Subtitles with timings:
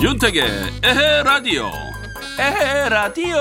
[0.00, 0.42] 윤택의
[0.82, 1.70] 에헤 라디오.
[2.38, 3.36] 에헤 라디오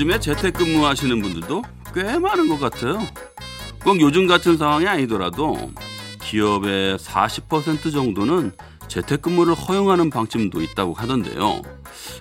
[0.00, 1.62] 요즘에 재택근무 하시는 분들도
[1.94, 3.06] 꽤 많은 것 같아요.
[3.84, 5.70] 꼭 요즘 같은 상황이 아니더라도
[6.22, 8.52] 기업의 40% 정도는
[8.88, 11.60] 재택근무를 허용하는 방침도 있다고 하던데요.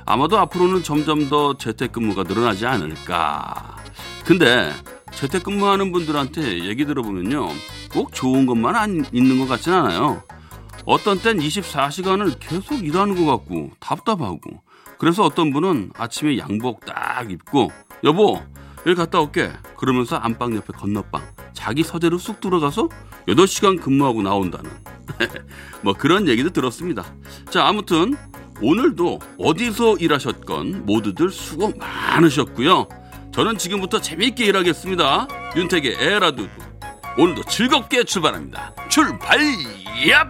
[0.05, 3.77] 아마도 앞으로는 점점 더 재택근무가 늘어나지 않을까.
[4.25, 4.73] 근데
[5.13, 7.47] 재택근무하는 분들한테 얘기 들어보면요.
[7.93, 10.21] 꼭 좋은 것만 안 있는 것 같진 않아요.
[10.83, 14.39] 어떤 땐 24시간을 계속 일하는 것 같고 답답하고
[14.99, 17.71] 그래서 어떤 분은 아침에 양복 딱 입고
[18.03, 18.39] 여보
[18.85, 21.23] 일 갔다 올게 그러면서 안방 옆에 건너방
[21.53, 22.89] 자기 서재로 쑥 들어가서
[23.27, 24.69] 8시간 근무하고 나온다는
[25.81, 27.05] 뭐 그런 얘기도 들었습니다.
[27.49, 28.15] 자 아무튼
[28.61, 32.87] 오늘도 어디서 일하셨건 모두들 수고 많으셨고요.
[33.31, 35.27] 저는 지금부터 재미있게 일하겠습니다.
[35.55, 36.49] 윤택의 에라두두
[37.17, 38.73] 오늘도 즐겁게 출발합니다.
[38.89, 39.39] 출발!
[39.39, 40.29] 얍!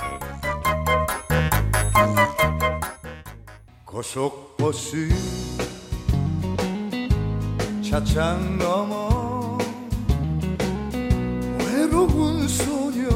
[3.89, 5.09] 고속버스
[7.81, 9.57] 차창 너머
[11.57, 13.07] 외로운 소녀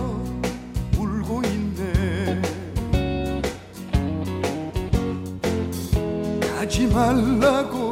[0.97, 2.41] 울고 있네
[6.57, 7.91] 가지 말라고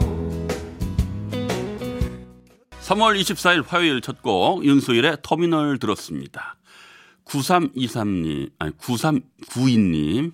[2.82, 6.58] 3월 24일 화요일 첫 곡 윤수일의 터미널 들었습니다.
[7.26, 10.34] 9323님, 아니 9392님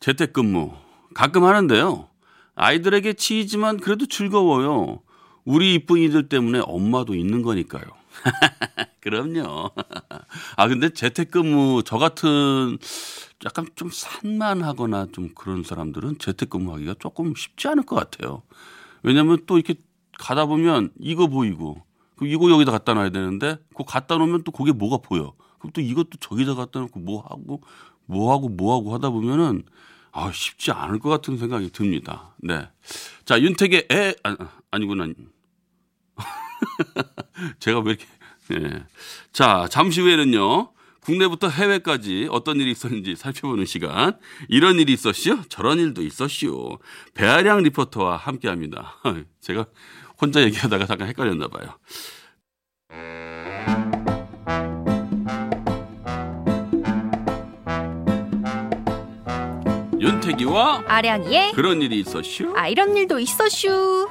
[0.00, 0.85] 재택근무
[1.16, 2.10] 가끔 하는데요.
[2.56, 5.00] 아이들에게 치이지만 그래도 즐거워요.
[5.46, 7.84] 우리 이쁜이들 때문에 엄마도 있는 거니까요.
[9.00, 9.70] 그럼요.
[10.58, 12.76] 아 근데 재택근무 저 같은
[13.46, 18.42] 약간 좀 산만하거나 좀 그런 사람들은 재택근무하기가 조금 쉽지 않을 것 같아요.
[19.02, 19.80] 왜냐하면 또 이렇게
[20.18, 21.82] 가다 보면 이거 보이고
[22.16, 25.32] 그럼 이거 여기다 갖다 놔야 되는데 그거 갖다 놓으면 또 거기에 뭐가 보여.
[25.60, 27.62] 그럼 또 이것도 저기다 갖다 놓고 뭐 하고
[28.04, 29.64] 뭐 하고 뭐 하고 하다 보면은
[30.16, 32.34] 아 쉽지 않을 것 같은 생각이 듭니다.
[32.38, 32.66] 네.
[33.26, 34.34] 자 윤택의 애 아,
[34.70, 35.08] 아니구나.
[37.60, 38.06] 제가 왜 이렇게
[38.52, 38.84] 예.
[39.30, 40.72] 자 잠시 후에는요.
[41.00, 44.18] 국내부터 해외까지 어떤 일이 있었는지 살펴보는 시간.
[44.48, 45.42] 이런 일이 있었시오?
[45.50, 46.78] 저런 일도 있었시오.
[47.12, 48.96] 배아량 리포터와 함께 합니다.
[49.42, 49.66] 제가
[50.18, 51.78] 혼자 얘기하다가 잠깐 헷갈렸나 봐요.
[60.26, 62.52] 태기와 아량이의 그런 일이 있었슈?
[62.56, 64.08] 아 이런 일도 있어슈.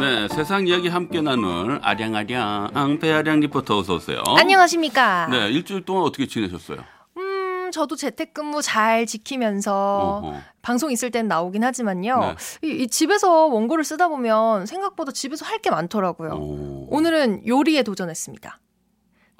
[0.00, 4.22] 네, 세상 이야기 함께 나눌 아량아량 배아량 리포터 어서 오세요.
[4.26, 5.28] 안녕하십니까.
[5.30, 6.78] 네, 일주일 동안 어떻게 지내셨어요?
[7.18, 10.38] 음, 저도 재택근무 잘 지키면서 어허.
[10.62, 12.20] 방송 있을 땐 나오긴 하지만요.
[12.60, 12.68] 네.
[12.68, 16.30] 이, 이 집에서 원고를 쓰다 보면 생각보다 집에서 할 게 많더라고요.
[16.32, 16.86] 오.
[16.90, 18.58] 오늘은 요리에 도전했습니다.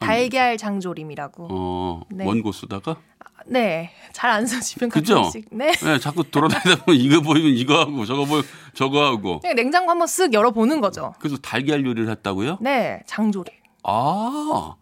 [0.00, 1.48] 달걀 장조림이라고.
[1.50, 2.24] 어, 네.
[2.24, 2.96] 원고 쓰다가?
[3.46, 5.30] 네, 잘 안 써지면 그죠?
[5.50, 5.72] 네.
[5.72, 8.44] 네, 자꾸 돌아다니다 보면 이거 보이면 이거 하고 저거 보이면
[8.74, 9.40] 저거 하고.
[9.40, 11.14] 그냥 냉장고 한번 쓱 열어보는 거죠.
[11.18, 12.58] 그래서 달걀 요리를 했다고요?
[12.60, 13.46] 네, 장조림.
[13.84, 14.74] 아,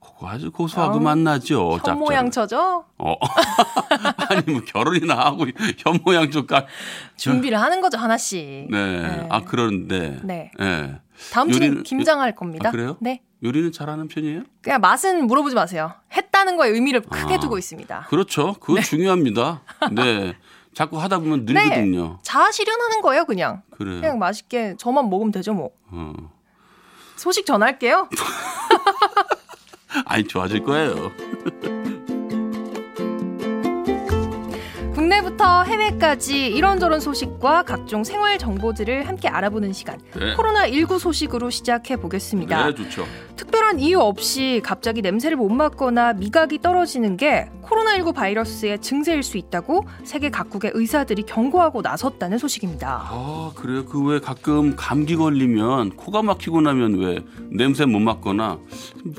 [0.00, 1.70] 그거 아주 고소하고 아우, 맛나죠.
[1.72, 1.96] 현 짭짤.
[1.96, 2.84] 모양 쳐죠?
[2.98, 3.14] 어.
[4.30, 5.46] 아니, 뭐 결혼이나 하고
[5.78, 6.66] 현 모양 좀 깔.
[7.16, 8.68] 준비를 하는 거죠, 하나씩.
[8.70, 9.26] 네.
[9.28, 10.20] 아, 그런데.
[10.22, 10.50] 네.
[10.58, 10.94] 네.
[11.32, 12.68] 다음 주는 김장할 겁니다.
[12.68, 12.96] 아, 그래요?
[13.00, 13.22] 네.
[13.44, 14.42] 요리는 잘하는 편이에요?
[14.62, 15.92] 그냥 맛은 물어보지 마세요.
[16.12, 17.38] 했다는 거에 의미를 크게 아.
[17.38, 18.06] 두고 있습니다.
[18.08, 18.54] 그렇죠.
[18.54, 19.62] 그거 중요합니다.
[19.92, 20.34] 네.
[20.72, 22.02] 자꾸 하다 보면 늘거든요.
[22.08, 22.16] 네.
[22.22, 23.62] 자아 실현하는 거예요, 그냥.
[23.70, 24.00] 그래요.
[24.00, 25.70] 그냥 맛있게 저만 먹으면 되죠, 뭐.
[25.90, 26.14] 어.
[27.16, 28.08] 소식 전할게요.
[30.06, 31.12] 아니, 좋아질 거예요.
[35.18, 39.98] 국내부터 해외까지 이런저런 소식과 각종 생활 정보들을 함께 알아보는 시간.
[40.14, 40.34] 네.
[40.34, 42.66] 코로나19 소식으로 시작해 보겠습니다.
[42.66, 43.04] 네, 좋죠.
[43.36, 49.84] 특별한 이유 없이 갑자기 냄새를 못 맡거나 미각이 떨어지는 게 코로나19 바이러스의 증세일 수 있다고
[50.04, 53.06] 세계 각국의 의사들이 경고하고 나섰다는 소식입니다.
[53.10, 53.84] 아, 그래요?
[53.86, 58.58] 그 왜 가끔 감기 걸리면 코가 막히고 나면 왜 냄새 못 맡거나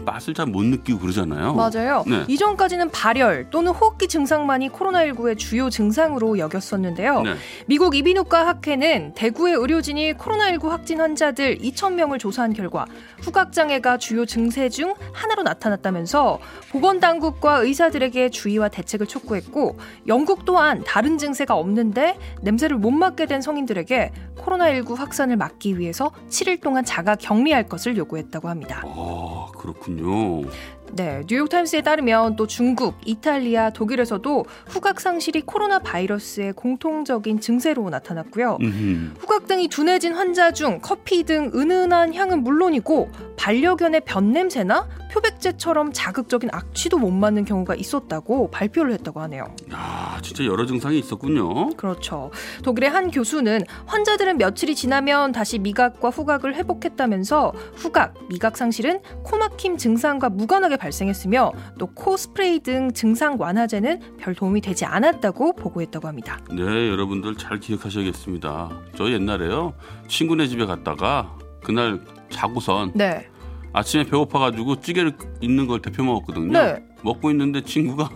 [0.05, 1.53] 맛을 잘 못 느끼고 그러잖아요.
[1.55, 2.03] 맞아요.
[2.05, 2.23] 네.
[2.27, 7.21] 이전까지는 발열 또는 호흡기 증상만이 코로나19의 주요 증상으로 여겼었는데요.
[7.21, 7.35] 네.
[7.67, 12.85] 미국 이비인후과 학회는 대구의 의료진이 코로나19 확진 환자들 2,000명을 조사한 결과
[13.21, 16.39] 후각장애가 주요 증세 중 하나로 나타났다면서
[16.71, 19.77] 보건 당국과 의사들에게 주의와 대책을 촉구했고
[20.07, 26.61] 영국 또한 다른 증세가 없는데 냄새를 못 맡게 된 성인들에게 코로나19 확산을 막기 위해서 7일
[26.61, 28.81] 동안 자가 격리할 것을 요구했다고 합니다.
[28.85, 30.49] 아, 그렇군요.
[30.95, 38.59] 네, 뉴욕타임스에 따르면 또 중국, 이탈리아, 독일에서도 후각 상실이 코로나 바이러스의 공통적인 증세로 나타났고요.
[38.61, 39.15] 음흠.
[39.19, 46.97] 후각 등이 둔해진 환자 중 커피 등 은은한 향은 물론이고 반려견의 변냄새나 표백제처럼 자극적인 악취도
[46.97, 49.45] 못 맡는 경우가 있었다고 발표를 했다고 하네요.
[49.71, 51.69] 야, 진짜 여러 증상이 있었군요.
[51.71, 52.31] 그렇죠.
[52.63, 60.29] 독일의 한 교수는 환자들은 며칠이 지나면 다시 미각과 후각을 회복했다면서 후각, 미각 상실은 코막힘 증상과
[60.29, 66.39] 무관하게 발생했으며 또 코 스프레이 등 증상 완화제는 별 도움이 되지 않았다고 보고했다고 합니다.
[66.51, 68.69] 네, 여러분들 잘 기억하셔야겠습니다.
[68.97, 69.73] 저 옛날에요.
[70.09, 73.27] 친구네 집에 갔다가 그날 자고선 네.
[73.73, 76.51] 아침에 배고파가지고 찌개를 있는 걸 대표 먹었거든요.
[76.51, 76.83] 네.
[77.01, 78.09] 먹고 있는데 친구가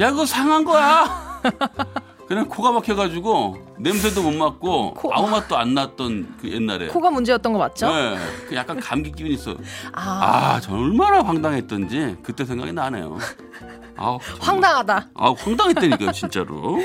[0.00, 1.40] 야 그거 상한 거야.
[2.32, 6.86] 그냥 코가 막혀가지고 냄새도 못 맡고 코- 아무 맛도 안 났던 그 옛날에.
[6.86, 7.94] 코가 문제였던 거 맞죠?
[7.94, 8.16] 네,
[8.48, 9.50] 그 약간 감기 기운 있어.
[9.92, 13.18] 아, 아, 저 얼마나 황당했던지 그때 생각이 나네요.
[13.98, 14.18] 정말.
[14.40, 15.08] 황당하다.
[15.14, 16.80] 아, 황당했다니까요, 진짜로.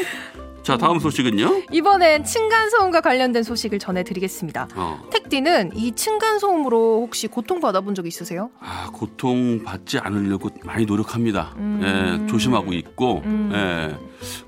[0.63, 1.61] 자, 다음 소식은요.
[1.71, 4.67] 이번엔 층간소음과 관련된 소식을 전해드리겠습니다.
[4.75, 8.49] 어, 택디는 이 층간소음으로 혹시 고통 받아본 적 있으세요?
[8.59, 11.53] 아, 고통 받지 않으려고 많이 노력합니다.
[11.55, 11.79] 음.
[12.25, 13.49] 예, 조심하고 있고, 음.
[13.53, 13.97] 예.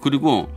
[0.02, 0.50] 그리고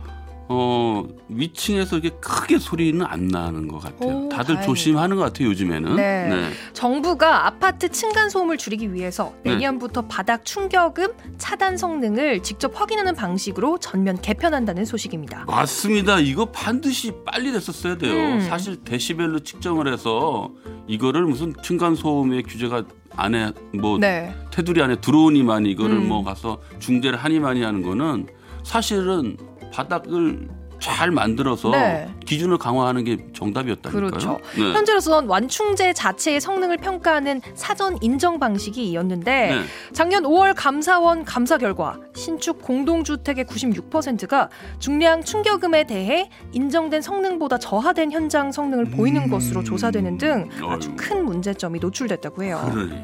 [0.49, 4.25] 어 위층에서 이렇게 크게 소리는 안 나는 것 같아요.
[4.25, 4.61] 오, 다들 다행이다.
[4.65, 5.95] 조심하는 것 같아요 요즘에는.
[5.95, 6.49] 네.
[6.73, 9.51] 정부가 아파트 층간 소음을 줄이기 위해서 네.
[9.53, 11.07] 내년부터 바닥 충격음
[11.37, 15.45] 차단 성능을 직접 확인하는 방식으로 전면 개편한다는 소식입니다.
[15.47, 16.19] 맞습니다.
[16.19, 18.13] 이거 반드시 빨리 됐었어야 돼요.
[18.13, 18.41] 음.
[18.41, 20.51] 사실 데시벨로 측정을 해서
[20.87, 22.83] 이거를 무슨 층간 소음의 규제가
[23.15, 24.35] 안에 뭐 네.
[24.51, 26.07] 테두리 안에 들어오니만 이거를 음.
[26.09, 28.27] 뭐 가서 중재를 하니만이 하는 거는
[28.63, 29.37] 사실은
[29.73, 30.47] 바닥을
[30.83, 32.09] 잘 만들어서 네.
[32.25, 33.93] 기준을 강화하는 게 정답이었다니까요.
[33.93, 34.39] 그렇죠.
[34.57, 34.73] 네.
[34.73, 39.61] 현재로선 완충제 자체의 성능을 평가하는 사전 인정 방식이 이었는데 네.
[39.93, 44.49] 작년 5월 감사원 감사 결과 신축 공동주택의 96%가
[44.79, 49.29] 중량 충격음에 대해 인정된 성능보다 저하된 현장 성능을 보이는 음.
[49.29, 50.97] 것으로 조사되는 등 아주 어휴.
[50.97, 52.69] 큰 문제점이 노출됐다고 해요.
[52.73, 53.01] 그러니.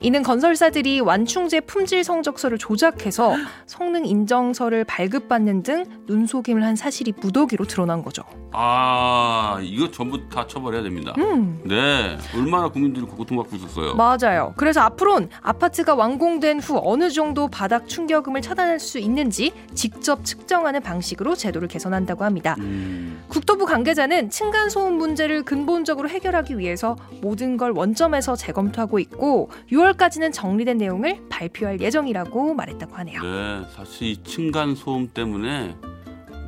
[0.00, 3.34] 이는 건설사들이 완충제 품질 성적서를 조작해서
[3.66, 8.22] 성능 인정서를 발급받는 등 눈속임을 한 사실이 무더기로 드러난 거죠.
[8.52, 11.14] 아 이거 전부 다 처벌해야 됩니다.
[11.18, 11.60] 음.
[11.64, 13.94] 네, 얼마나 국민들이 고통받고 있었어요.
[13.94, 14.54] 맞아요.
[14.56, 21.34] 그래서 앞으로는 아파트가 완공된 후 어느 정도 바닥 충격음을 차단할 수 있는지 직접 측정하는 방식으로
[21.34, 22.56] 제도를 개선한다고 합니다.
[22.58, 30.32] 음, 국토부 관계자는 층간 소음 문제를 근본적으로 해결하기 위해서 모든 걸 원점에서 재검토하고 있고 6월까지는
[30.32, 33.22] 정리된 내용을 발표할 예정이라고 말했다고 하네요.
[33.22, 35.76] 네, 사실 이 층간 소음 때문에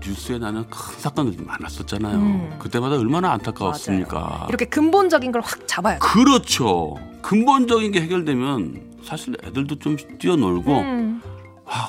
[0.04, 2.16] 뉴스에 나는 큰 사건들이 많았었잖아요.
[2.16, 2.56] 음.
[2.58, 4.46] 그때마다 얼마나 안타까웠습니까.
[4.48, 6.00] 이렇게 근본적인 걸 확 잡아야 돼.
[6.00, 6.96] 그렇죠.
[7.22, 11.22] 근본적인 게 해결되면 사실 애들도 좀 뛰어놀고 음.
[11.66, 11.86] 아,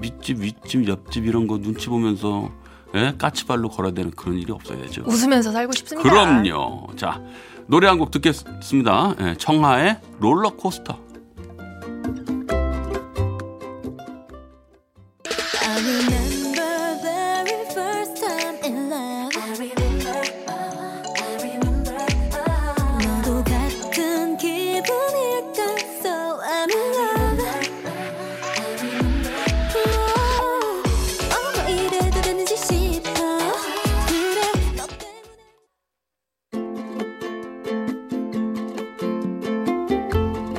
[0.00, 2.50] 밑집, 윗집, 옆집 이런 거 눈치 보면서
[2.94, 3.14] 예?
[3.16, 5.04] 까치발로 걸어야 되는 그런 일이 없어야죠.
[5.06, 6.08] 웃으면서 살고 싶습니다.
[6.08, 6.88] 그럼요.
[6.96, 7.20] 자,
[7.66, 9.14] 노래 한 곡 듣겠습니다.
[9.20, 10.98] 예, 청하의 롤러코스터.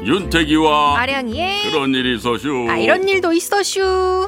[0.06, 2.68] 윤태기와 아량이의 그런 일이 있어슈.
[2.70, 4.28] 아, 이런 일도 있어슈.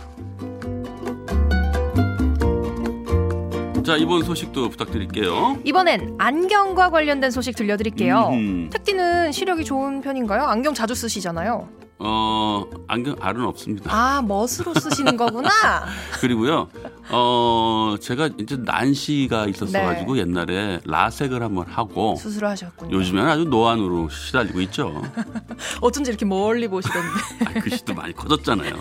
[3.85, 5.59] 자, 이번 소식도 부탁드릴게요.
[5.63, 8.29] 이번엔 안경과 관련된 소식 들려드릴게요.
[8.31, 10.43] 음, 택디는 시력이 좋은 편인가요?
[10.43, 11.67] 안경 자주 쓰시잖아요.
[11.97, 13.89] 어, 안경 알은 없습니다.
[13.93, 15.49] 아, 멋으로 쓰시는 거구나.
[16.19, 16.67] 그리고요,
[17.09, 20.21] 어, 제가 이제 난시가 있었어가지고 네.
[20.21, 22.95] 옛날에 라섹을 한번 하고 수술을 하셨군요.
[22.97, 25.01] 요즘에는 아주 노안으로 시달리고 있죠.
[25.79, 27.07] 어쩐지 이렇게 멀리 보시던데.
[27.45, 28.73] 아, 글씨도 많이 커졌잖아요.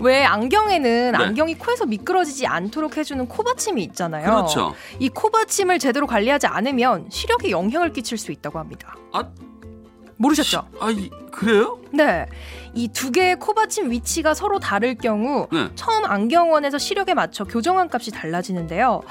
[0.00, 1.18] 왜 안경에는 네.
[1.18, 4.24] 안경이 코에서 미끄러지지 않도록 해주는 코받침이 있잖아요.
[4.24, 4.74] 그렇죠.
[4.98, 8.96] 이 코받침을 제대로 관리하지 않으면 시력에 영향을 끼칠 수 있다고 합니다.
[9.12, 9.22] 아,
[10.16, 10.66] 모르셨죠?
[10.80, 11.78] 아, 이- 그래요?
[11.92, 12.26] 네.
[12.74, 15.68] 이 두 개의 코받침 위치가 서로 다를 경우 네.
[15.74, 19.02] 처음 안경원에서 시력에 맞춰 교정한 값이 달라지는데요.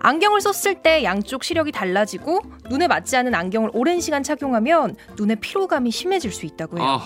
[0.00, 5.90] 안경을 썼을 때 양쪽 시력이 달라지고 눈에 맞지 않은 안경을 오랜 시간 착용하면 눈의 피로감이
[5.90, 6.86] 심해질 수 있다고 해요.
[6.86, 7.00] 아,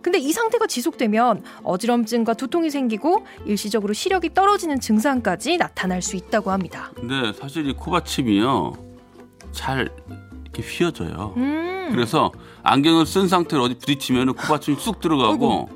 [0.00, 6.92] 근데 이 상태가 지속되면 어지럼증과 두통이 생기고 일시적으로 시력이 떨어지는 증상까지 나타날 수 있다고 합니다.
[6.94, 8.72] 근데 사실 이 코받침이요.
[9.52, 9.90] 잘
[10.44, 11.34] 이렇게 휘어져요.
[11.36, 11.88] 음.
[11.90, 12.30] 그래서
[12.62, 15.68] 안경을 쓴 상태로 어디 부딪히면 코받침이 쑥 들어가고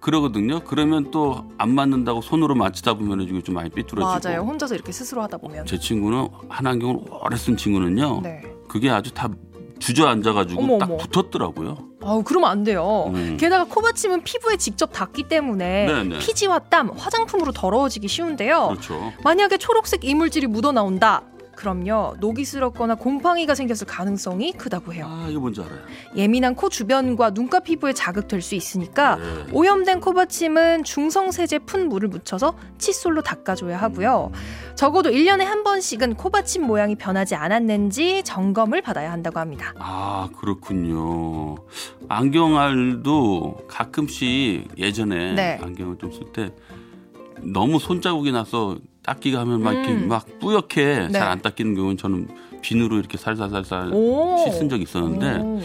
[0.00, 0.60] 그러거든요.
[0.60, 4.28] 그러면 또 안 맞는다고 손으로 맞추다 보면 이게 좀 많이 삐뚤어지고.
[4.28, 4.42] 맞아요.
[4.42, 5.64] 혼자서 이렇게 스스로 하다 보면.
[5.66, 8.20] 제 친구는 한 안경을 오래 쓴 친구는요.
[8.22, 8.42] 네.
[8.68, 9.28] 그게 아주 다
[9.78, 10.98] 주저앉아가지고 어머, 딱 어머.
[10.98, 11.76] 붙었더라고요.
[12.02, 13.10] 아우 그러면 안 돼요.
[13.14, 13.36] 음.
[13.38, 16.18] 게다가 코받침은 피부에 직접 닿기 때문에 네네.
[16.18, 18.68] 피지와 땀, 화장품으로 더러워지기 쉬운데요.
[18.68, 19.12] 그렇죠.
[19.22, 21.22] 만약에 초록색 이물질이 묻어 나온다.
[21.54, 25.06] 그럼요 녹이스럽거나 곰팡이가 생겼을 가능성이 크다고 해요.
[25.08, 25.78] 아 이거 뭔지 알아요.
[26.16, 29.22] 예민한 코 주변과 눈가 피부에 자극될 수 있으니까 네.
[29.52, 34.30] 오염된 코받침은 중성세제 푼 물을 묻혀서 칫솔로 닦아줘야 하고요.
[34.74, 39.72] 적어도 1년에 한 번씩은 코받침 모양이 변하지 않았는지 점검을 받아야 한다고 합니다.
[39.78, 41.56] 아 그렇군요.
[42.08, 45.58] 안경알도 가끔씩 예전에 네.
[45.62, 46.50] 안경을 좀 쓸 때
[47.42, 50.08] 너무 손자국이 나서 닦기가 하면 막 이렇게 음.
[50.08, 51.12] 막 뿌옇게 네.
[51.12, 52.28] 잘안 닦이는 경우는 저는
[52.62, 54.36] 비누로 이렇게 살살살살 오.
[54.46, 55.60] 씻은 적이 있었는데 오.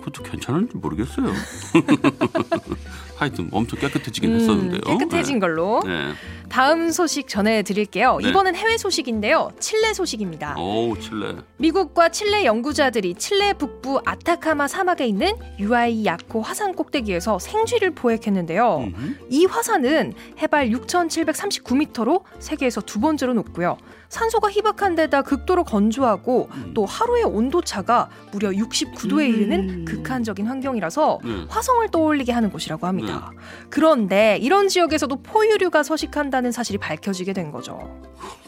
[0.00, 1.26] 그것도 괜찮은지 모르겠어요.
[3.16, 4.80] 하여튼 엄청 깨끗해지긴 음, 했었는데요.
[4.80, 5.80] 깨끗해진 걸로.
[5.84, 6.12] 네.
[6.50, 6.54] 네.
[6.54, 8.18] 다음 소식 전해드릴게요.
[8.20, 8.28] 네.
[8.28, 9.52] 이번엔 해외 소식인데요.
[9.60, 10.56] 칠레 소식입니다.
[10.58, 11.36] 오 칠레.
[11.58, 18.78] 미국과 칠레 연구자들이 칠레 북부 아타카마 사막에 있는 유아이 야코 화산 꼭대기에서 생쥐를 포획했는데요.
[18.78, 19.16] 음흠.
[19.30, 23.78] 이 화산은 해발 6,739m로 세계에서 두 번째로 높고요.
[24.08, 26.72] 산소가 희박한 데다 극도로 건조하고 음.
[26.74, 29.20] 또 하루의 온도 차가 무려 69도에 음.
[29.20, 31.44] 이르는 극한적인 환경이라서 네.
[31.48, 33.30] 화성을 떠올리게 하는 곳이라고 합니다.
[33.68, 37.78] 그런데 이런 지역에서도 포유류가 서식한다 는 사실이 밝혀지게 된 거죠.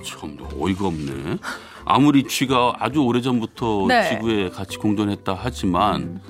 [0.02, 1.37] 참 어이가 없네.
[1.84, 4.00] 아무리 쥐가 아주 오래전부터 네.
[4.00, 4.16] 음.
[4.16, 6.22] 지구에 같이 공존했다 하지만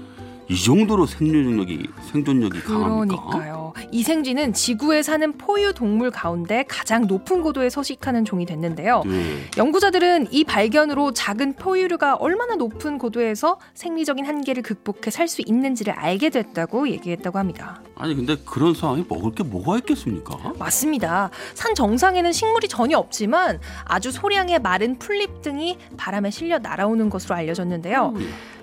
[0.49, 3.23] 이 정도로 생존력이 생존력이 강합니까?
[3.27, 3.62] 그러니까요.
[3.93, 9.03] 이 생쥐는 지구에 사는 포유 동물 가운데 가장 높은 고도에 서식하는 종이 됐는데요.
[9.05, 9.37] 네.
[9.59, 16.29] 연구자들은 이 발견으로 작은 포유류가 얼마나 높은 고도에서 생리적인 한계를 극복해 살 수 있는지를 알게
[16.31, 17.81] 됐다고 얘기했다고 합니다.
[17.97, 20.53] 아니 근데 그런 상황에 먹을 게 뭐가 있겠습니까?
[20.59, 21.31] 맞습니다.
[21.55, 28.15] 산 정상에는 식물이 전혀 없지만 아주 소량의 마른 풀잎 등이 바람에 실려 날아오는 것으로 알려졌는데요.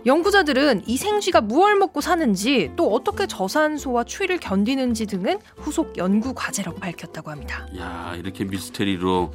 [0.05, 6.79] 연구자들은 이 생쥐가 무얼 먹고 사는지 또 어떻게 저산소와 추위를 견디는지 등은 후속 연구 과제라고
[6.79, 7.65] 밝혔다고 합니다.
[7.77, 9.31] 야 이렇게 미스테리로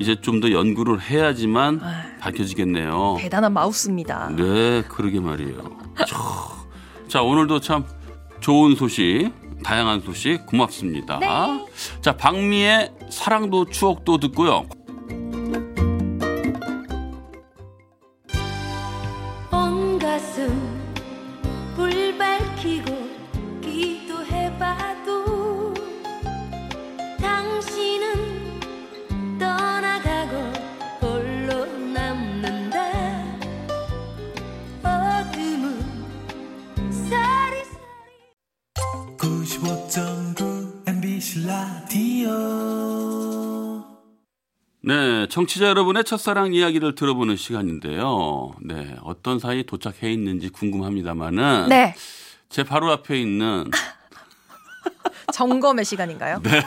[0.00, 3.16] 이제 좀 더 연구를 해야지만 아, 밝혀지겠네요.
[3.18, 4.30] 대단한 마우스입니다.
[4.36, 5.76] 네, 그러게 말이에요.
[6.06, 6.16] 자,
[7.08, 7.84] 자, 오늘도 참
[8.40, 9.32] 좋은 소식,
[9.64, 11.18] 다양한 소식 고맙습니다.
[11.18, 11.26] 네.
[12.00, 14.66] 자, 박미의 사랑도 추억도 듣고요.
[45.48, 48.52] 청취자 여러분의 첫사랑 이야기를 들어보는 시간인데요.
[48.60, 51.94] 네, 어떤 사이 도착해 있는지 궁금합니다만은 네,
[52.50, 53.70] 제 바로 앞에 있는
[55.32, 56.42] 점검의 시간인가요?
[56.42, 56.62] 네.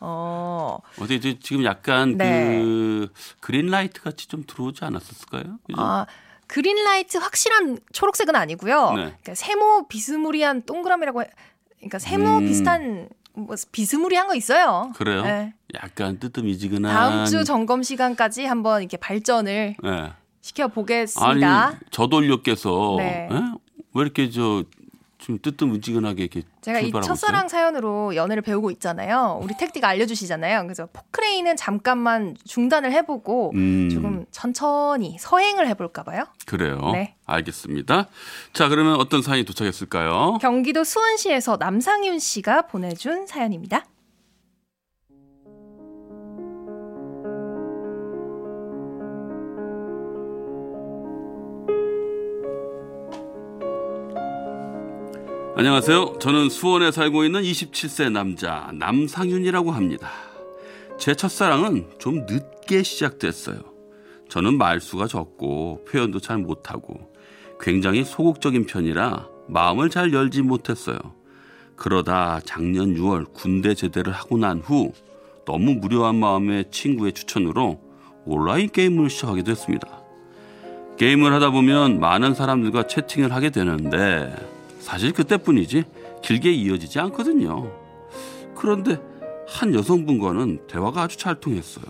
[0.00, 2.58] 어, 어디 지금 약간 네.
[2.60, 3.08] 그
[3.40, 5.58] 그린라이트 같이 좀 들어오지 않았었을까요?
[5.66, 5.80] 그죠?
[5.80, 6.06] 아,
[6.46, 8.90] 그린라이트 확실한 초록색은 아니고요.
[8.90, 9.02] 네.
[9.02, 11.30] 그러니까 세모 비스무리한 동그라미라고 해,
[11.78, 12.46] 그러니까 세모 음.
[12.46, 14.92] 비슷한 뭐 비스무리한 거 있어요.
[14.96, 15.22] 그래요?
[15.22, 15.54] 네.
[15.74, 20.12] 약간 뜨뜻미지근한 다음 주 점검 시간까지 한번 이렇게 발전을 네.
[20.40, 21.78] 시켜 아니 보겠습니다.
[21.90, 23.28] 저돌려께서 네.
[23.30, 23.40] 에?
[23.92, 24.64] 왜 이렇게 저
[25.26, 29.40] 좀 뜨뜻미지근하게 이렇게 제가 이 첫사랑 사연으로 연애를 배우고 있잖아요.
[29.42, 30.62] 우리 택디가 알려주시잖아요.
[30.62, 33.60] 그래서 포크레인은 잠깐만 중단을 해보고 있어요?
[33.60, 36.26] 음, 조금 천천히 서행을 해볼까 봐요.
[36.46, 36.78] 그래요.
[36.92, 37.16] 네.
[37.24, 38.06] 알겠습니다.
[38.52, 40.38] 자 그러면 어떤 사연이 도착했을까요?
[40.40, 43.84] 경기도 수원시에서 남상윤 씨가 보내준 사연입니다.
[55.58, 56.18] 안녕하세요.
[56.18, 60.10] 저는 수원에 살고 있는 27세 남자 남상윤이라고 합니다.
[60.98, 63.56] 제 첫사랑은 좀 늦게 시작됐어요.
[64.28, 67.10] 저는 말수가 적고 표현도 잘 못하고
[67.58, 70.98] 굉장히 소극적인 편이라 마음을 잘 열지 못했어요.
[71.74, 74.92] 그러다 작년 6월 군대 제대를 하고 난 후
[75.46, 77.80] 너무 무료한 마음에 친구의 추천으로
[78.26, 80.02] 온라인 게임을 시작하게 됐습니다.
[80.98, 84.34] 게임을 하다 보면 많은 사람들과 채팅을 하게 되는데
[84.86, 85.82] 사실 그때뿐이지
[86.22, 87.72] 길게 이어지지 않거든요.
[88.54, 89.00] 그런데
[89.48, 91.84] 한 여성분과는 대화가 아주 잘 통했어요.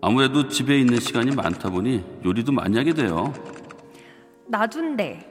[0.00, 3.34] 아무래도 집에 있는 시간이 많다 보니 요리도 많이 하게 돼요.
[4.46, 5.28] 나둔데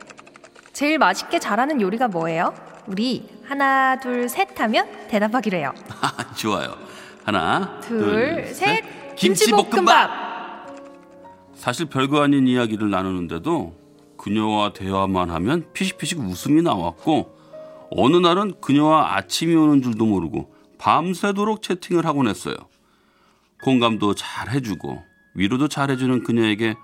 [0.74, 2.54] 제일 맛있게 잘하는 요리가 뭐예요?
[2.86, 5.74] 우리 하나 둘 셋 하면 대답하기로 해요.
[6.38, 6.76] 좋아요.
[7.26, 9.16] 하나, 둘, 셋.
[9.16, 10.26] 김치볶음밥.
[11.58, 13.76] 사실 별거 아닌 이야기를 나누는데도
[14.18, 17.36] 그녀와 대화만 하면 피식피식 웃음이 나왔고
[17.92, 22.56] 어느 날은 그녀와 아침이 오는 줄도 모르고 밤새도록 채팅을 하곤 했어요.
[23.64, 26.76] 공감도 잘 해주고 위로도 잘 해주는 그녀에게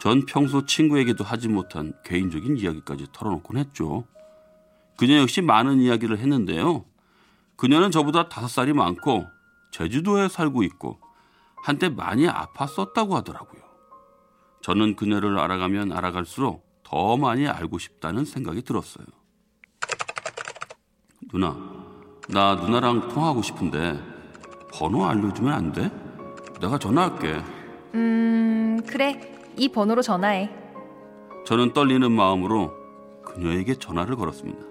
[0.00, 4.04] 전 평소 친구에게도 하지 못한 개인적인 이야기까지 털어놓곤 했죠.
[4.98, 6.84] 그녀 역시 많은 이야기를 했는데요.
[7.56, 9.26] 그녀는 저보다 다섯 살이 많고
[9.70, 10.98] 제주도에 살고 있고
[11.62, 13.65] 한때 많이 아팠었다고 하더라고요.
[14.66, 19.06] 저는 그녀를 알아가면 알아갈수록 더 많이 알고 싶다는 생각이 들었어요.
[21.30, 21.56] 누나,
[22.28, 23.96] 나 누나랑 통화하고 싶은데
[24.72, 25.88] 번호 알려주면 안 돼?
[26.60, 27.44] 내가 전화할게.
[27.94, 29.38] 음, 그래.
[29.56, 30.50] 이 번호로 전화해.
[31.46, 32.74] 저는 떨리는 마음으로
[33.24, 34.66] 그녀에게 전화를 걸었습니다.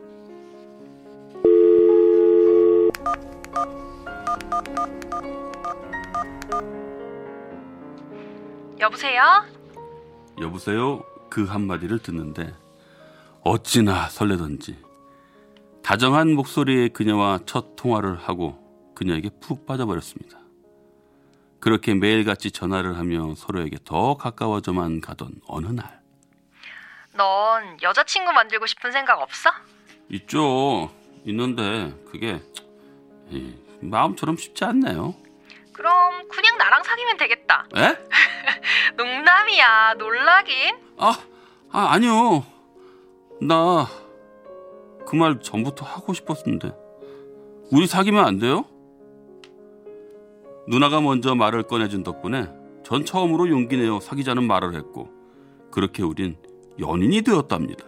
[8.82, 9.55] 여보세요?
[10.42, 11.04] 여보세요?
[11.30, 12.54] 그 한마디를 듣는데
[13.42, 14.78] 어찌나 설레던지
[15.84, 18.58] 다정한 목소리의 그녀와 첫 통화를 하고
[18.96, 20.40] 그녀에게 푹 빠져버렸습니다.
[21.60, 26.06] 그렇게 매일같이 전화를 하며 서로에게 더 가까워져만 가던 어느 날
[27.16, 29.50] 넌 여자친구 만들고 싶은 생각 없어?
[30.10, 30.92] 있죠.
[31.26, 32.42] 있는데 그게
[33.30, 35.16] 이, 마음처럼 쉽지 않네요.
[35.76, 37.68] 그럼 그냥 나랑 사귀면 되겠다.
[37.76, 37.98] 에?
[38.96, 39.96] 농담이야.
[39.96, 40.78] 놀라긴.
[40.98, 41.18] 아,
[41.72, 42.46] 아 아니요.
[43.42, 43.88] 나
[45.06, 46.74] 그 말 전부터 하고 싶었는데
[47.72, 48.66] 우리 사귀면 안 돼요?
[50.68, 52.50] 누나가 먼저 말을 꺼내준 덕분에
[52.84, 55.10] 전 처음으로 용기 내어 사귀자는 말을 했고
[55.72, 56.38] 그렇게 우린
[56.80, 57.86] 연인이 되었답니다.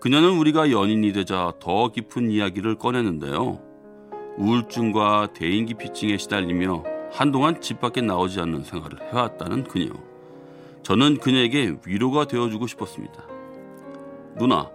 [0.00, 3.60] 그녀는 우리가 연인이 되자 더 깊은 이야기를 꺼내는데요.
[4.36, 9.92] 우울증과 대인기피증에 시달리며 한동안 집 밖에 나오지 않는 생활을 해왔다는 그녀.
[10.82, 13.24] 저는 그녀에게 위로가 되어주고 싶었습니다.
[14.38, 14.70] 누나,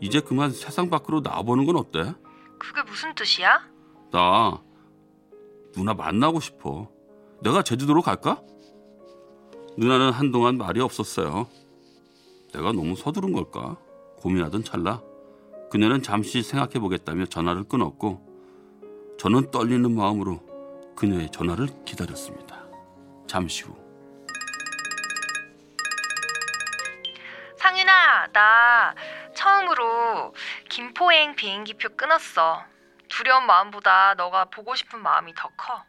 [0.00, 2.14] 이제 그만 세상 밖으로 나와보는 건 어때?
[2.58, 3.60] 그게 무슨 뜻이야?
[4.10, 4.62] 나
[5.72, 6.88] 누나 만나고 싶어.
[7.42, 8.40] 내가 제주도로 갈까?
[9.76, 11.48] 누나는 한동안 말이 없었어요.
[12.52, 13.76] 내가 너무 서두른 걸까?
[14.18, 15.02] 고민하던 찰나
[15.70, 18.33] 그녀는 잠시 생각해 보겠다며 전화를 끊었고
[19.18, 20.40] 저는 떨리는 마음으로
[20.96, 22.62] 그녀의 전화를 기다렸습니다.
[23.26, 23.74] 잠시 후
[27.58, 28.94] 상윤아, 나
[29.34, 30.34] 처음으로
[30.68, 32.62] 김포행 비행기표 끊었어.
[33.08, 35.82] 두려운 마음보다 너가 보고 싶은 마음이 더 커.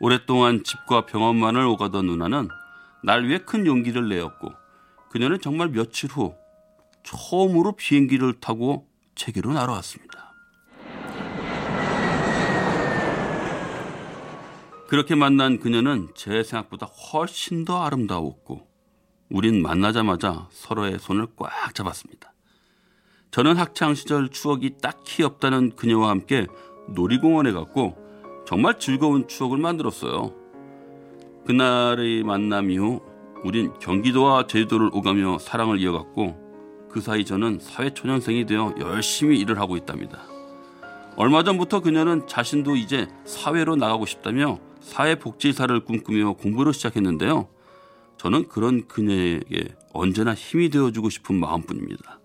[0.00, 2.48] 오랫동안 집과 병원만을 오가던 누나는
[3.04, 4.52] 날 위해 큰 용기를 내었고
[5.10, 6.34] 그녀는 정말 며칠 후
[7.04, 10.29] 처음으로 비행기를 타고 제게로 날아왔습니다.
[14.90, 18.66] 그렇게 만난 그녀는 제 생각보다 훨씬 더 아름다웠고
[19.30, 22.32] 우린 만나자마자 서로의 손을 꽉 잡았습니다.
[23.30, 26.48] 저는 학창 시절 추억이 딱히 없다는 그녀와 함께
[26.88, 27.96] 놀이공원에 갔고
[28.48, 30.34] 정말 즐거운 추억을 만들었어요.
[31.46, 33.00] 그날의 만남 이후
[33.44, 40.24] 우린 경기도와 제주도를 오가며 사랑을 이어갔고 그 사이 저는 사회초년생이 되어 열심히 일을 하고 있답니다.
[41.14, 47.48] 얼마 전부터 그녀는 자신도 이제 사회로 나가고 싶다며 사회복지사를 꿈꾸며 공부를 시작했는데요.
[48.16, 52.20] 저는 그런 그녀에게 언제나 힘이 되어주고 싶은 마음뿐입니다.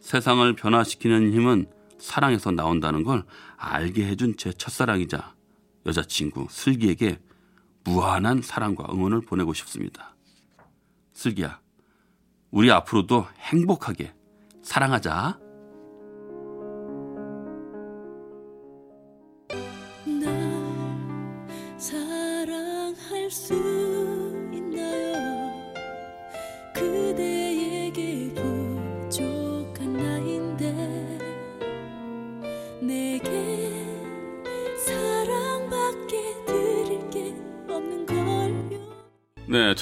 [0.00, 1.66] 세상을 변화시키는 힘은
[1.98, 3.24] 사랑에서 나온다는 걸
[3.56, 5.34] 알게 해준 제 첫사랑이자
[5.86, 7.20] 여자친구 슬기에게
[7.84, 10.14] 무한한 사랑과 응원을 보내고 싶습니다.
[11.12, 11.60] 슬기야,
[12.50, 14.14] 우리 앞으로도 행복하게
[14.62, 15.49] 사랑하자.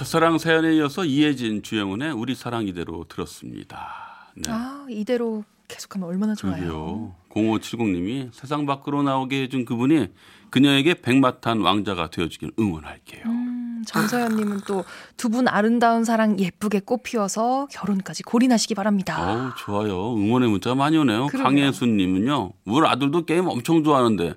[0.09, 4.31] 첫사랑 사연에 이어서 이혜진 주영훈의 우리 사랑 이대로 들었습니다.
[4.37, 4.51] 네.
[4.51, 6.57] 아, 이대로 계속하면 얼마나 좋아요.
[6.57, 7.15] 그러게요.
[7.29, 10.09] 0570님이 세상 밖으로 나오게 해준 그분이
[10.49, 13.23] 그녀에게 백마탄 왕자가 되어주길 응원할게요.
[13.27, 14.83] 음, 정서연님은 또
[15.19, 19.21] 두 분 아름다운 사랑 예쁘게 꽃 피워서 결혼까지 골인하시기 바랍니다.
[19.31, 20.15] 어우, 좋아요.
[20.15, 21.27] 응원의 문자가 많이 오네요.
[21.27, 24.33] 강혜수님은요, 우리 아들도 게임 엄청 좋아하는데,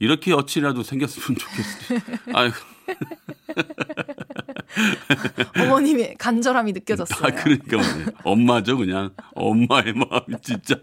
[0.00, 2.00] 이렇게 여친이라도 생겼으면 좋겠어요.
[2.34, 2.50] 아유,
[5.60, 7.26] 어머님의 간절함이 느껴졌어요.
[7.26, 7.78] 아, 그러니까.
[8.24, 9.10] 엄마죠, 그냥.
[9.34, 10.76] 엄마의 마음이 진짜.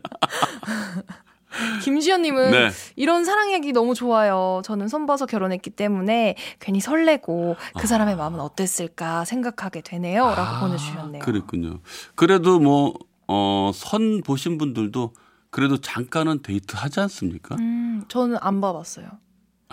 [1.83, 2.69] 김지연님은 네.
[2.95, 4.61] 이런 사랑 얘기 너무 좋아요.
[4.65, 10.25] 저는 손봐서 결혼했기 때문에 괜히 설레고 그 사람의 마음은 어땠을까 생각하게 되네요.
[10.35, 11.21] 라고 보내주셨네요.
[11.21, 11.79] 아, 그랬군요.
[12.15, 12.93] 그래도 뭐,
[13.27, 15.13] 어, 선 보신 분들도
[15.51, 17.55] 그래도 잠깐은 데이트 하지 않습니까?
[17.59, 19.05] 음, 저는 안 봐봤어요.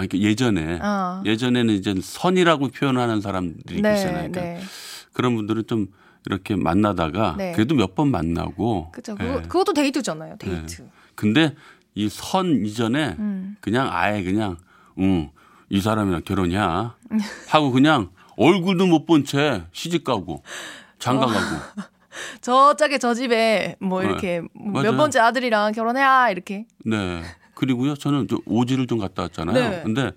[0.01, 0.79] 아니, 그 예전에.
[0.81, 1.23] 아.
[1.27, 4.31] 예전에는 이제 선이라고 표현하는 사람들이 네, 있잖아요.
[4.31, 4.61] 그러니까 네.
[5.13, 5.89] 그런 분들은 좀
[6.27, 7.53] 이렇게 만나다가 네.
[7.53, 8.93] 그래도 몇 번 만나고.
[8.93, 9.15] 그죠.
[9.21, 9.25] 예.
[9.25, 10.37] 그거, 그것도 데이트잖아요.
[10.39, 10.87] 데이트.
[11.15, 11.55] 근데
[11.95, 13.57] 이 선 이전에 음.
[13.61, 14.57] 그냥 아예 그냥
[14.99, 15.31] 응,
[15.69, 16.97] 이 사람이랑 결혼이야
[17.49, 20.43] 하고 그냥 얼굴도 못 본 채 시집 가고
[20.99, 21.29] 장가 어.
[21.29, 21.41] 가고
[22.41, 24.09] 저 짝에 저 집에 뭐 네.
[24.09, 24.97] 이렇게 몇 맞아요.
[24.97, 26.67] 번째 아들이랑 결혼해야 이렇게.
[26.87, 27.23] 네
[27.61, 29.83] 그리고요 저는 저 오지를 좀 갔다 왔잖아요 네.
[29.83, 30.13] 근데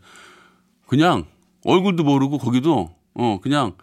[0.87, 1.25] 그냥
[1.65, 3.73] 얼굴도 모르고 거기도 어 그냥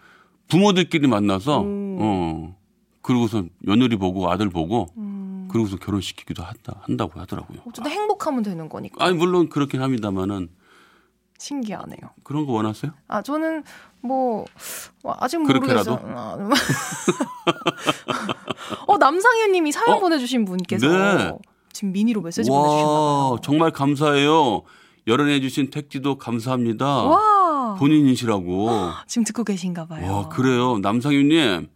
[0.49, 1.99] 부모들끼리 만나서 음.
[2.01, 2.57] 어
[3.03, 5.47] 그러고서 며느리 보고 아들 보고 음.
[5.51, 9.05] 그러고서 결혼시키기도 한다 한다고 하더라고요 어쨌든 행복하면 되는 거니까.
[9.05, 10.49] 아니 물론 그렇긴 합니다만은
[11.39, 11.99] 신기하네요.
[12.23, 12.93] 그런 거 원하세요?
[13.09, 13.63] 아 저는
[14.01, 14.47] 뭐
[15.03, 15.97] 와, 아직 그렇게라도?
[15.97, 16.19] 모르겠어요.
[16.19, 16.49] 아,
[18.89, 20.01] 어 남상현님이 사연 어?
[20.01, 21.33] 보내주신 분께서 네.
[21.73, 23.39] 지금 미니로 메시지 보내주셨나 와, 봐요.
[23.43, 24.63] 정말 감사해요.
[25.07, 26.87] 열어내주신 택지도 감사합니다.
[27.05, 28.71] 와 본인이시라고.
[29.07, 30.13] 지금 듣고 계신가 봐요.
[30.13, 30.79] 와, 그래요.
[30.79, 31.69] 남상윤님,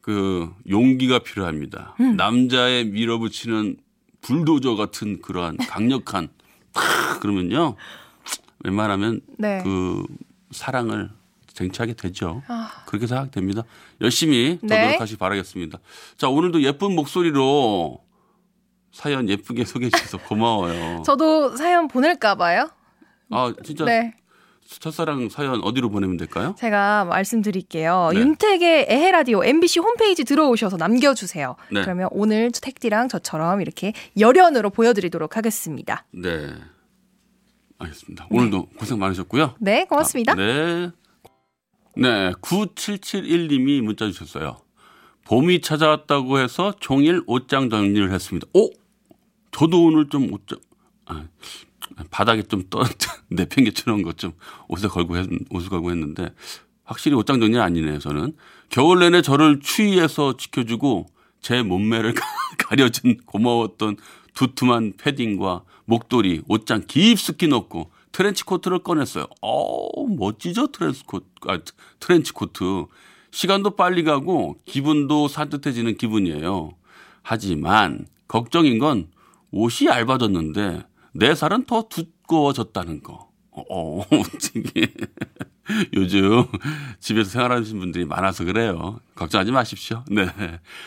[0.00, 1.94] 그, 용기가 필요합니다.
[2.00, 2.16] 음.
[2.16, 3.76] 남자의 밀어붙이는
[4.22, 6.28] 불도저 같은 그러한 강력한,
[6.72, 7.76] 탁, 그러면요.
[8.64, 9.60] 웬만하면 네.
[9.62, 10.04] 그
[10.50, 11.10] 사랑을
[11.52, 12.42] 쟁취하게 되죠.
[12.48, 12.68] 아.
[12.86, 13.62] 그렇게 생각됩니다.
[14.00, 14.86] 열심히 더 네.
[14.86, 15.78] 노력하시기 바라겠습니다.
[16.16, 18.00] 자, 오늘도 예쁜 목소리로
[18.96, 21.02] 사연 예쁘게 소개해 주셔서 고마워요.
[21.04, 22.70] 저도 사연 보낼까 봐요.
[23.30, 24.14] 아, 진짜 네.
[24.66, 26.54] 첫사랑 사연 어디로 보내면 될까요?
[26.58, 28.10] 제가 말씀드릴게요.
[28.14, 28.20] 네.
[28.20, 31.56] 윤택의 에헤 라디오 MBC 홈페이지 들어오셔서 남겨주세요.
[31.70, 31.82] 네.
[31.82, 36.04] 그러면 오늘 택디랑 저처럼 이렇게 열연으로 보여드리도록 하겠습니다.
[36.10, 36.54] 네.
[37.78, 38.26] 알겠습니다.
[38.30, 39.56] 오늘도 고생 많으셨고요.
[39.60, 40.32] 네, 고맙습니다.
[40.32, 40.90] 아, 네.
[41.96, 44.56] 네, 9771님이 문자 주셨어요.
[45.26, 48.48] 봄이 찾아왔다고 해서 종일 옷장 정리를 했습니다.
[48.54, 48.70] 오!
[49.56, 50.58] 저도 오늘 좀 옷장,
[51.06, 51.24] 아,
[52.10, 52.82] 바닥에 좀 떠,
[53.30, 54.32] 내팽개쳐놓은 것 좀
[54.68, 56.34] 옷에 걸고, 했, 옷을 걸고 했는데,
[56.84, 58.36] 확실히 옷장 정리 아니네요, 저는.
[58.68, 61.06] 겨울 내내 저를 추위에서 지켜주고,
[61.40, 62.12] 제 몸매를
[62.58, 63.96] 가려준 고마웠던
[64.34, 69.26] 두툼한 패딩과 목도리, 옷장 깊숙이 넣고, 트렌치 코트를 꺼냈어요.
[69.40, 71.58] 어 멋지죠, 트렌치 코트, 아,
[71.98, 72.84] 트렌치 코트.
[73.30, 76.72] 시간도 빨리 가고, 기분도 산뜻해지는 기분이에요.
[77.22, 79.08] 하지만, 걱정인 건
[79.56, 83.30] 옷이 얇아졌는데 내 살은 더 두꺼워졌다는 거.
[83.50, 84.04] 어, 어
[84.52, 84.92] 되게
[85.94, 86.44] 요즘
[87.00, 89.00] 집에서 생활하시는 분들이 많아서 그래요.
[89.14, 90.04] 걱정하지 마십시오.
[90.10, 90.28] 네.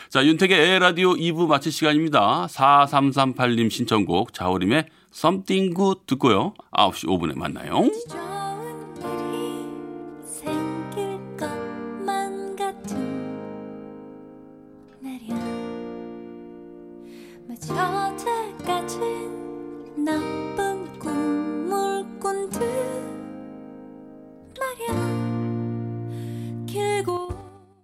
[0.08, 2.46] 자, 윤택의 에라디오 2부 마칠 시간입니다.
[2.46, 6.54] 4338님 신청곡 자우림의 Something Good 듣고요.
[6.72, 7.90] 9시 5분에 만나요.
[12.56, 12.96] 같은
[15.00, 15.34] 날이야
[17.48, 18.29] 맞춰
[20.02, 20.49] 那